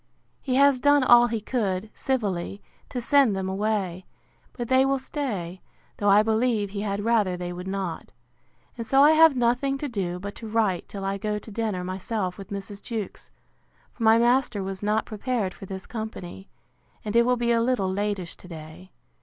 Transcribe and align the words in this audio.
He 0.41 0.55
has 0.55 0.79
done 0.79 1.03
all 1.03 1.27
he 1.27 1.39
could, 1.39 1.91
civilly, 1.93 2.59
to 2.89 2.99
send 2.99 3.35
them 3.35 3.47
away; 3.47 4.07
but 4.53 4.67
they 4.67 4.83
will 4.83 4.97
stay, 4.97 5.61
though 5.97 6.09
I 6.09 6.23
believe 6.23 6.71
he 6.71 6.81
had 6.81 7.05
rather 7.05 7.37
they 7.37 7.53
would 7.53 7.67
not. 7.67 8.11
And 8.79 8.87
so 8.87 9.03
I 9.03 9.11
have 9.11 9.35
nothing 9.37 9.77
to 9.77 9.87
do 9.87 10.17
but 10.19 10.33
to 10.37 10.47
write 10.47 10.89
till 10.89 11.05
I 11.05 11.19
go 11.19 11.37
to 11.37 11.51
dinner 11.51 11.83
myself 11.83 12.39
with 12.39 12.49
Mrs. 12.49 12.81
Jewkes: 12.81 13.29
for 13.93 14.01
my 14.01 14.17
master 14.17 14.63
was 14.63 14.81
not 14.81 15.05
prepared 15.05 15.53
for 15.53 15.67
this 15.67 15.85
company; 15.85 16.49
and 17.05 17.15
it 17.15 17.23
will 17.23 17.37
be 17.37 17.51
a 17.51 17.61
little 17.61 17.93
latish 17.93 18.35
to 18.37 18.47
day. 18.47 18.91